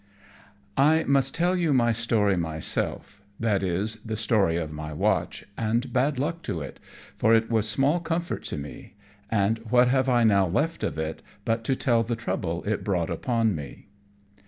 _I 0.75 1.03
must 1.03 1.35
tell 1.35 1.55
you 1.55 1.73
my 1.73 1.91
story 1.91 2.35
myself, 2.35 3.21
that 3.39 3.61
is 3.61 3.99
the 4.03 4.17
story 4.17 4.57
of 4.57 4.71
my 4.71 4.91
watch, 4.93 5.45
and 5.55 5.93
bad 5.93 6.17
luck 6.17 6.41
to 6.41 6.59
it, 6.59 6.79
for 7.15 7.35
it 7.35 7.51
was 7.51 7.69
small 7.69 7.99
comfort 7.99 8.43
to 8.45 8.57
me; 8.57 8.95
and 9.29 9.59
what 9.69 9.89
have 9.89 10.09
I 10.09 10.23
now 10.23 10.47
left 10.47 10.83
of 10.83 10.97
it, 10.97 11.21
but 11.45 11.63
to 11.65 11.75
tell 11.75 12.01
the 12.01 12.15
trouble 12.15 12.63
it 12.63 12.83
brought 12.83 13.11
upon 13.11 13.53
me? 13.53 13.89